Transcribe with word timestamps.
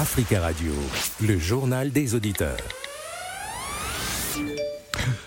Africa 0.00 0.40
Radio, 0.40 0.72
le 1.20 1.36
journal 1.36 1.90
des 1.90 2.14
auditeurs. 2.14 2.56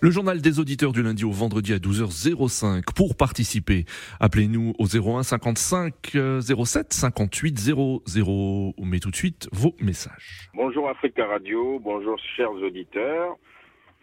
Le 0.00 0.10
journal 0.10 0.40
des 0.40 0.58
auditeurs 0.58 0.92
du 0.92 1.02
lundi 1.02 1.22
au 1.26 1.32
vendredi 1.32 1.74
à 1.74 1.76
12h05. 1.76 2.82
Pour 2.96 3.14
participer, 3.14 3.84
appelez-nous 4.20 4.72
au 4.78 4.86
01 4.86 5.22
55 5.22 6.16
07 6.40 6.94
58 6.94 7.58
00. 7.58 8.74
On 8.78 8.84
met 8.86 9.00
tout 9.00 9.10
de 9.10 9.16
suite 9.16 9.50
vos 9.52 9.74
messages. 9.82 10.48
Bonjour 10.54 10.88
Africa 10.88 11.26
Radio, 11.26 11.78
bonjour 11.78 12.18
chers 12.34 12.52
auditeurs, 12.52 13.36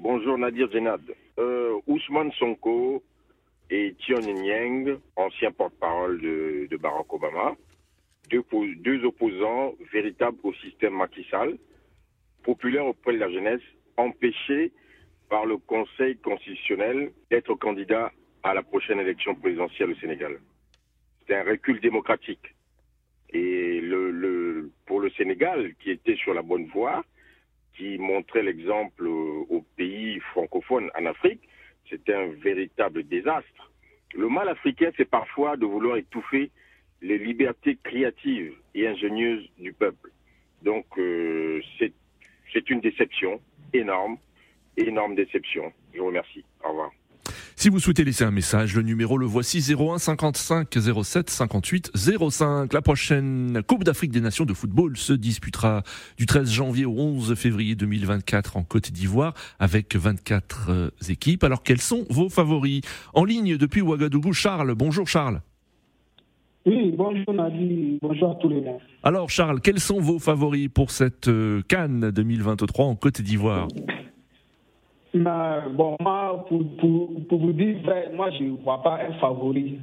bonjour 0.00 0.38
Nadir 0.38 0.68
Zenad. 0.72 1.02
Euh, 1.38 1.78
Ousmane 1.86 2.32
Sonko 2.32 3.04
et 3.70 3.94
Tion 4.04 4.18
Nyang, 4.18 4.98
ancien 5.14 5.52
porte-parole 5.52 6.20
de, 6.20 6.66
de, 6.68 6.76
Barack 6.76 7.14
Obama, 7.14 7.54
deux, 8.28 9.04
opposants 9.04 9.74
véritables 9.92 10.38
au 10.42 10.52
système 10.54 10.94
Macky 10.94 11.26
Sall, 11.30 11.58
populaires 12.42 12.86
auprès 12.86 13.12
de 13.14 13.18
la 13.18 13.30
jeunesse, 13.30 13.62
empêchés 13.96 14.72
par 15.28 15.46
le 15.46 15.58
Conseil 15.58 16.16
constitutionnel 16.18 17.12
d'être 17.30 17.54
candidat 17.54 18.12
à 18.42 18.54
la 18.54 18.62
prochaine 18.62 19.00
élection 19.00 19.34
présidentielle 19.34 19.90
au 19.90 19.96
Sénégal. 19.96 20.38
C'est 21.26 21.36
un 21.36 21.42
recul 21.44 21.80
démocratique. 21.80 22.54
Et 23.30 23.82
pour 24.86 25.00
le 25.00 25.10
Sénégal, 25.10 25.74
qui 25.80 25.90
était 25.90 26.16
sur 26.16 26.32
la 26.32 26.42
bonne 26.42 26.66
voie, 26.66 27.04
qui 27.76 27.98
montrait 27.98 28.42
l'exemple 28.42 29.06
aux 29.06 29.64
pays 29.76 30.18
francophones 30.32 30.90
en 30.98 31.06
Afrique, 31.06 31.42
c'était 31.90 32.14
un 32.14 32.28
véritable 32.28 33.02
désastre. 33.04 33.70
Le 34.14 34.28
mal 34.28 34.48
africain, 34.48 34.90
c'est 34.96 35.08
parfois 35.08 35.56
de 35.56 35.66
vouloir 35.66 35.96
étouffer 35.96 36.50
les 37.02 37.18
libertés 37.18 37.78
créatives 37.82 38.52
et 38.74 38.86
ingénieuses 38.86 39.48
du 39.58 39.72
peuple. 39.72 40.10
Donc, 40.62 40.86
euh, 40.98 41.60
c'est 41.78 42.70
une 42.70 42.80
déception 42.80 43.40
énorme 43.72 44.18
énorme 44.78 45.14
déception. 45.14 45.72
Je 45.92 45.98
vous 45.98 46.06
remercie. 46.06 46.44
Au 46.64 46.70
revoir. 46.70 46.90
Si 47.56 47.68
vous 47.68 47.80
souhaitez 47.80 48.04
laisser 48.04 48.22
un 48.22 48.30
message, 48.30 48.76
le 48.76 48.82
numéro 48.82 49.18
le 49.18 49.26
voici 49.26 49.58
01 49.58 49.98
55 49.98 50.68
07 51.02 51.28
58 51.28 51.90
05. 52.30 52.72
La 52.72 52.80
prochaine 52.82 53.62
Coupe 53.66 53.82
d'Afrique 53.82 54.12
des 54.12 54.20
Nations 54.20 54.44
de 54.44 54.54
football 54.54 54.96
se 54.96 55.12
disputera 55.12 55.82
du 56.16 56.26
13 56.26 56.48
janvier 56.48 56.84
au 56.84 56.92
11 56.92 57.34
février 57.34 57.74
2024 57.74 58.56
en 58.56 58.62
Côte 58.62 58.92
d'Ivoire 58.92 59.34
avec 59.58 59.96
24 59.96 60.70
euh, 60.70 60.90
équipes. 61.08 61.42
Alors 61.42 61.64
quels 61.64 61.80
sont 61.80 62.06
vos 62.10 62.28
favoris? 62.28 62.82
En 63.12 63.24
ligne 63.24 63.56
depuis 63.56 63.80
Ouagadougou, 63.80 64.32
Charles. 64.32 64.74
Bonjour 64.76 65.08
Charles. 65.08 65.40
Oui, 66.68 66.92
bonjour 66.94 67.32
Nadi, 67.32 67.98
bonjour 68.02 68.32
à 68.32 68.34
tous 68.34 68.50
les 68.50 68.62
gens. 68.62 68.78
Alors 69.02 69.30
Charles, 69.30 69.58
quels 69.62 69.80
sont 69.80 70.00
vos 70.00 70.18
favoris 70.18 70.68
pour 70.68 70.90
cette 70.90 71.26
euh, 71.28 71.62
Cannes 71.66 72.10
2023 72.14 72.84
en 72.84 72.94
Côte 72.94 73.22
d'Ivoire? 73.22 73.68
Bon, 75.14 75.96
moi, 75.98 76.44
pour, 76.46 76.76
pour, 76.76 77.26
pour, 77.26 77.40
vous 77.40 77.52
dire 77.54 77.78
vrai, 77.84 78.10
moi, 78.14 78.28
je 78.38 78.44
ne 78.44 78.50
vois 78.62 78.82
pas 78.82 78.98
un 79.02 79.14
favori 79.14 79.78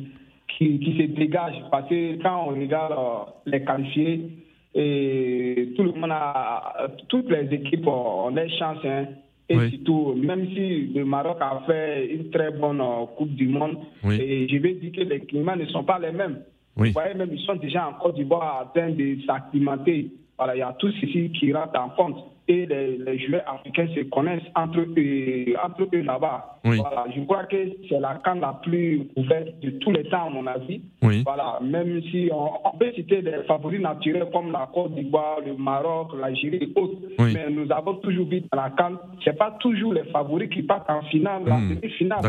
qui, 0.55 0.80
qui, 0.80 0.95
se 0.95 1.08
dégage 1.08 1.55
parce 1.72 1.89
que 1.89 2.22
quand 2.22 2.50
on 2.50 2.59
regarde 2.59 2.92
euh, 2.92 3.31
les 3.47 3.64
qualifiés, 3.64 4.30
et 4.75 5.73
tout 5.75 5.81
le 5.81 5.92
monde 5.94 6.11
a, 6.11 6.88
toutes 7.08 7.31
les 7.31 7.52
équipes 7.52 7.88
ont 7.88 8.30
des 8.30 8.47
chances. 8.59 8.86
Hein, 8.86 9.05
et 9.49 9.58
surtout, 9.70 10.14
même 10.14 10.47
si 10.49 10.92
le 10.94 11.03
Maroc 11.03 11.38
a 11.42 11.64
fait 11.66 12.14
une 12.14 12.30
très 12.30 12.52
bonne 12.52 12.81
euh, 12.81 13.08
Coupe 13.17 13.33
du 13.33 13.47
Monde, 13.47 13.77
et 14.11 14.47
je 14.47 14.58
vais 14.58 14.73
dire 14.75 14.92
que 14.92 15.02
les 15.02 15.22
climats 15.22 15.55
ne 15.55 15.66
sont 15.66 15.83
pas 15.83 15.97
les 15.97 16.11
mêmes. 16.11 16.42
Vous 16.76 16.92
voyez, 16.92 17.14
même 17.14 17.30
ils 17.31 17.45
sont 17.45 17.56
déjà 17.56 17.88
en 17.88 17.94
Côte 17.94 18.16
d'Ivoire 18.16 18.64
en 18.64 18.66
train 18.68 18.90
de 18.90 19.18
s'acclimater. 19.26 20.12
Voilà, 20.38 20.55
il 20.55 20.59
y 20.59 20.61
a 20.61 20.75
tout 20.78 20.91
ceci 21.00 21.31
qui 21.31 21.53
rentre 21.53 21.80
en 21.80 21.89
compte 21.89 22.17
et 22.47 22.66
les, 22.66 22.97
les, 22.97 23.19
joueurs 23.19 23.41
africains 23.47 23.88
se 23.95 24.02
connaissent 24.02 24.44
entre 24.55 24.80
eux, 24.80 25.55
entre 25.64 25.83
eux 25.94 26.02
là-bas. 26.02 26.59
Voilà, 26.64 27.05
je 27.16 27.22
crois 27.22 27.45
que 27.45 27.58
c'est 27.89 28.00
la 28.00 28.20
canne 28.23 28.39
la 28.39 28.60
plus 28.61 29.08
ouverte 29.15 29.60
de 29.61 29.71
tous 29.71 29.92
les 29.92 30.04
temps, 30.10 30.27
à 30.27 30.30
mon 30.30 30.45
avis. 30.45 30.82
Voilà, 31.02 31.60
même 31.61 32.02
si 32.11 32.30
on, 32.32 32.77
peut 32.77 32.92
citer 32.93 33.21
des 33.21 33.43
favoris 33.48 33.82
naturels 33.82 34.27
comme 34.32 34.52
la 34.52 34.70
Côte 34.73 34.93
d'Ivoire, 34.93 35.39
le 35.45 35.55
Maroc, 35.55 36.10
l'Algérie 36.20 36.60
et 36.61 36.80
autres, 36.80 36.98
mais 37.20 37.49
nous 37.49 37.71
avons 37.71 37.95
toujours 37.95 38.27
vu 38.27 38.42
dans 38.42 38.61
la 38.61 38.70
canne, 38.71 38.98
c'est 39.23 39.37
pas 39.37 39.52
toujours 39.60 39.93
les 39.93 40.04
favoris 40.05 40.49
qui 40.49 40.61
partent 40.61 40.89
en 40.89 41.02
finale, 41.04 41.52
en 41.52 41.60
hmm. 41.60 41.76
demi-finale. 41.76 42.21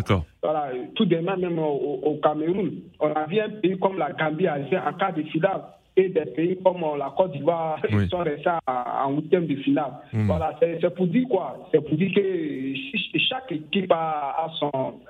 Voilà, 0.43 0.71
tout 0.95 1.05
de 1.05 1.17
même, 1.17 1.41
même 1.41 1.59
au, 1.59 2.01
au, 2.03 2.15
Cameroun, 2.23 2.73
on 3.01 3.09
a 3.09 3.27
vu 3.27 3.41
un 3.41 3.49
pays 3.49 3.79
comme 3.79 3.99
la 3.99 4.13
Gambie 4.13 4.47
arriver 4.47 4.79
en 4.79 4.93
cas 4.95 5.13
de 5.13 5.23
finale 5.25 5.63
et 5.97 6.09
des 6.11 6.27
pays 6.27 6.59
comme 6.63 6.85
la 6.99 7.13
Côte 7.17 7.33
d'Ivoire 7.33 7.81
oui. 7.91 8.09
sont 8.09 8.19
restés 8.19 8.51
en 8.67 9.15
huitième 9.15 9.47
de 9.47 9.57
finale. 9.57 9.93
Hmm. 10.13 10.27
Voilà, 10.27 10.59
c'est 10.61 10.95
pour 10.95 11.07
dire 11.07 11.27
quoi? 11.29 11.69
C'est 11.73 11.81
pour 11.81 11.97
dire 11.97 12.13
que 12.15 13.19
chaque 13.19 13.51
équipe 13.51 13.91
a, 13.91 14.51
son. 14.59 15.01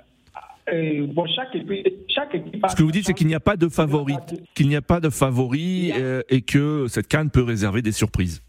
Euh, 0.72 1.06
bon, 1.08 1.26
chaque 1.26 1.54
équipe, 1.54 1.88
chaque 2.08 2.34
équipe 2.34 2.64
Ce 2.68 2.76
que 2.76 2.82
vous 2.82 2.90
dites, 2.90 3.06
c'est 3.06 3.14
qu'il 3.14 3.26
n'y 3.26 3.34
a 3.34 3.40
pas 3.40 3.56
de 3.56 3.68
favori, 3.68 4.14
qu'il 4.54 4.68
n'y 4.68 4.76
a 4.76 4.82
pas 4.82 5.00
de 5.00 5.10
favori 5.10 5.92
euh, 5.94 6.22
et 6.28 6.42
que 6.42 6.86
cette 6.88 7.08
canne 7.08 7.30
peut 7.30 7.42
réserver 7.42 7.82
des 7.82 7.92
surprises. 7.92 8.42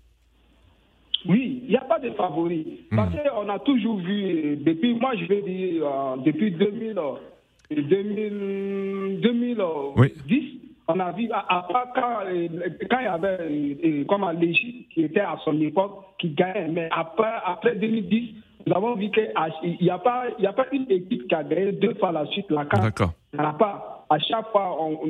Oui, 1.27 1.63
il 1.63 1.69
n'y 1.69 1.77
a 1.77 1.81
pas 1.81 1.99
de 1.99 2.11
favori. 2.11 2.81
Hmm. 2.91 2.95
Parce 2.97 3.13
qu'on 3.15 3.49
a 3.49 3.59
toujours 3.59 3.97
vu, 3.97 4.57
depuis, 4.57 4.93
moi 4.93 5.13
je 5.15 5.25
vais 5.25 5.41
dire, 5.41 5.85
euh, 5.85 6.17
depuis 6.23 6.51
2000, 6.51 6.95
2000 7.71 9.19
2010, 9.21 10.66
on 10.87 10.99
a 10.99 11.11
vu, 11.11 11.29
à, 11.31 11.65
part 11.71 11.87
quand, 11.93 12.25
euh, 12.27 12.47
quand 12.89 12.99
il 12.99 13.05
y 13.05 13.07
avait 13.07 13.37
euh, 13.41 14.05
comme 14.05 14.25
l'Égypte 14.39 14.91
qui 14.93 15.03
était 15.03 15.19
à 15.19 15.37
son 15.43 15.59
époque, 15.59 16.03
qui 16.19 16.29
gagnait, 16.29 16.67
mais 16.69 16.89
après, 16.91 17.33
après 17.45 17.75
2010, 17.75 18.35
nous 18.65 18.73
avons 18.75 18.95
vu 18.95 19.09
qu'il 19.11 19.31
n'y 19.81 19.89
a, 19.89 19.99
pas, 19.99 20.25
a 20.41 20.53
pas 20.53 20.65
une 20.71 20.89
équipe 20.89 21.27
qui 21.27 21.35
a 21.35 21.43
gagné 21.43 21.73
deux 21.73 21.93
fois 21.95 22.11
la 22.11 22.25
suite 22.27 22.49
la 22.49 22.65
carte. 22.65 22.83
D'accord. 22.83 23.11
Il 23.33 23.39
n'y 23.39 23.45
en 23.45 23.49
a 23.49 23.53
pas 23.53 23.96
à 24.09 24.19
chaque 24.19 24.51
fois, 24.51 24.77
on, 24.81 25.05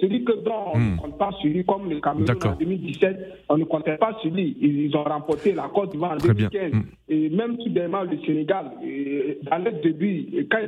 celui 0.00 0.24
que 0.24 0.32
dont 0.44 0.72
on 0.74 0.78
ne 0.78 0.84
hmm. 0.84 0.96
compte 0.96 1.18
pas 1.18 1.30
sur 1.40 1.48
lui, 1.50 1.64
comme 1.64 1.88
le 1.88 2.00
Cameroun 2.00 2.26
en 2.44 2.56
2017, 2.56 3.44
on 3.48 3.56
ne 3.56 3.64
comptait 3.64 3.96
pas 3.96 4.16
sur 4.20 4.30
lui. 4.30 4.56
Ils, 4.60 4.94
ont 4.96 5.04
remporté 5.04 5.52
la 5.52 5.68
Côte 5.68 5.92
d'Ivoire 5.92 6.12
en 6.12 6.16
2015. 6.16 6.72
Hmm. 6.72 6.82
Et 7.08 7.30
même 7.30 7.56
tout 7.56 7.70
démarre 7.70 8.04
le 8.04 8.18
Sénégal, 8.26 8.72
dans 9.50 9.58
le 9.58 9.82
début, 9.82 10.46
quand 10.50 10.58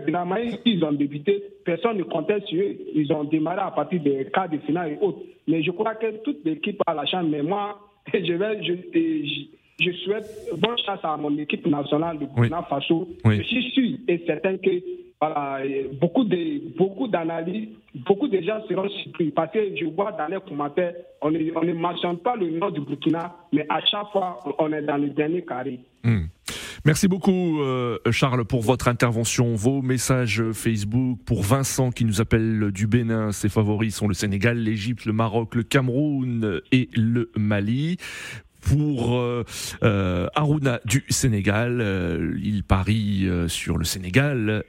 ils 0.64 0.84
ont 0.84 0.92
débuté, 0.92 1.42
personne 1.64 1.98
ne 1.98 2.04
comptait 2.04 2.40
sur 2.46 2.60
eux. 2.60 2.76
Ils 2.94 3.12
ont 3.12 3.24
démarré 3.24 3.60
à 3.60 3.70
partir 3.70 4.02
des 4.02 4.26
quarts 4.32 4.48
de 4.48 4.58
finale 4.58 4.92
et 4.92 4.98
autres. 5.04 5.18
Mais 5.46 5.62
je 5.62 5.70
crois 5.70 5.94
que 5.94 6.22
toute 6.22 6.44
l'équipe 6.44 6.80
a 6.86 6.94
la 6.94 7.04
chance. 7.04 7.26
Mais 7.28 7.42
moi, 7.42 7.78
je 8.14 8.32
vais, 8.32 8.62
je, 8.62 9.84
je, 9.84 9.92
souhaite 10.04 10.26
bonne 10.58 10.78
chance 10.84 11.00
à 11.02 11.16
mon 11.16 11.36
équipe 11.36 11.66
nationale 11.66 12.18
de 12.18 12.26
Burkina 12.26 12.62
Faso. 12.62 13.08
Je 13.24 13.42
suis 13.42 13.70
sûr 13.72 13.98
et 14.08 14.22
certain 14.26 14.56
que 14.56 14.70
voilà, 15.20 15.60
beaucoup 16.00 16.24
de 16.24 16.76
beaucoup 17.10 18.04
beaucoup 18.06 18.28
de 18.28 18.40
gens 18.40 18.60
seront 18.68 18.88
surpris 18.88 19.30
parce 19.30 19.52
que 19.52 19.76
je 19.76 19.84
vois 19.86 20.12
dans 20.12 20.26
les 20.26 20.40
commentaires, 20.40 20.94
on, 21.22 21.28
on 21.28 21.64
ne 21.64 21.72
mentionne 21.72 22.18
pas 22.18 22.36
le 22.36 22.50
nom 22.50 22.70
du 22.70 22.80
Burkina, 22.80 23.34
mais 23.52 23.66
à 23.68 23.80
chaque 23.84 24.10
fois, 24.12 24.38
on 24.58 24.72
est 24.72 24.82
dans 24.82 24.96
le 24.96 25.08
dernier 25.10 25.44
carré. 25.44 25.80
Hmm. 26.04 26.26
Merci 26.84 27.08
beaucoup 27.08 27.60
euh, 27.60 27.98
Charles 28.12 28.44
pour 28.44 28.62
votre 28.62 28.88
intervention, 28.88 29.54
vos 29.54 29.82
messages 29.82 30.42
Facebook 30.52 31.18
pour 31.26 31.42
Vincent 31.42 31.90
qui 31.90 32.04
nous 32.04 32.20
appelle 32.20 32.70
du 32.72 32.86
Bénin. 32.86 33.32
Ses 33.32 33.48
favoris 33.48 33.94
sont 33.94 34.06
le 34.06 34.14
Sénégal, 34.14 34.58
l'Égypte, 34.58 35.04
le 35.04 35.12
Maroc, 35.12 35.54
le 35.54 35.64
Cameroun 35.64 36.60
et 36.70 36.88
le 36.94 37.30
Mali 37.36 37.96
pour 38.60 39.18
euh, 39.18 39.44
euh, 39.82 40.28
Aruna 40.34 40.80
du 40.84 41.04
Sénégal. 41.08 41.80
Euh, 41.80 42.36
il 42.42 42.64
parie 42.64 43.28
sur 43.48 43.78
le 43.78 43.84
Sénégal, 43.84 44.64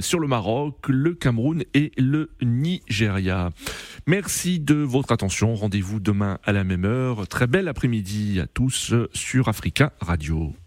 sur 0.00 0.20
le 0.20 0.26
Maroc, 0.26 0.88
le 0.88 1.14
Cameroun 1.14 1.64
et 1.74 1.92
le 1.98 2.30
Nigeria. 2.42 3.50
Merci 4.06 4.60
de 4.60 4.74
votre 4.74 5.12
attention. 5.12 5.54
Rendez-vous 5.54 6.00
demain 6.00 6.38
à 6.44 6.52
la 6.52 6.64
même 6.64 6.84
heure. 6.84 7.26
Très 7.28 7.46
bel 7.46 7.68
après-midi 7.68 8.40
à 8.40 8.46
tous 8.46 8.94
sur 9.12 9.48
Africa 9.48 9.92
Radio. 10.00 10.54